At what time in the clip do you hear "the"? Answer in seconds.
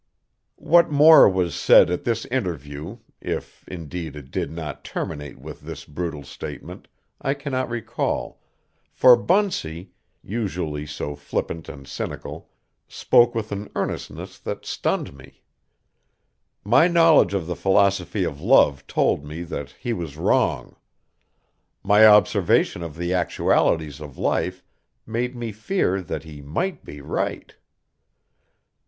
17.45-17.55, 22.97-23.13